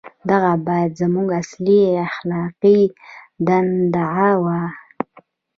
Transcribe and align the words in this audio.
•دغه 0.29 0.51
باید 0.67 0.91
زموږ 1.01 1.27
اصلي 1.41 1.81
اخلاقي 2.07 2.81
دغدغه 3.47 4.29
وای. 4.43 4.67